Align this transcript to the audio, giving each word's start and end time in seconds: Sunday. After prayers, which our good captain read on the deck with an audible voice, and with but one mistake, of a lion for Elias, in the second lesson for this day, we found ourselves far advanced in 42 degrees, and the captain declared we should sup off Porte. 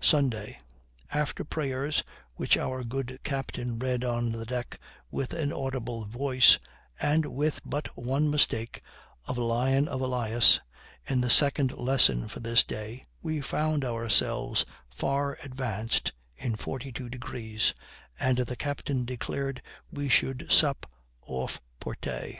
Sunday. 0.00 0.56
After 1.12 1.44
prayers, 1.44 2.02
which 2.36 2.56
our 2.56 2.82
good 2.82 3.18
captain 3.24 3.78
read 3.78 4.04
on 4.04 4.32
the 4.32 4.46
deck 4.46 4.80
with 5.10 5.34
an 5.34 5.52
audible 5.52 6.06
voice, 6.06 6.58
and 6.98 7.26
with 7.26 7.60
but 7.62 7.88
one 7.94 8.30
mistake, 8.30 8.80
of 9.28 9.36
a 9.36 9.44
lion 9.44 9.84
for 9.84 9.92
Elias, 9.92 10.60
in 11.06 11.20
the 11.20 11.28
second 11.28 11.72
lesson 11.72 12.26
for 12.26 12.40
this 12.40 12.64
day, 12.64 13.02
we 13.20 13.42
found 13.42 13.84
ourselves 13.84 14.64
far 14.88 15.36
advanced 15.44 16.12
in 16.38 16.56
42 16.56 17.10
degrees, 17.10 17.74
and 18.18 18.38
the 18.38 18.56
captain 18.56 19.04
declared 19.04 19.60
we 19.90 20.08
should 20.08 20.50
sup 20.50 20.88
off 21.20 21.60
Porte. 21.80 22.38